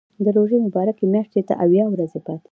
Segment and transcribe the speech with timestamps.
[0.23, 2.39] د روژې مبارکې میاشتې ته اویا ورځې پاتې دي.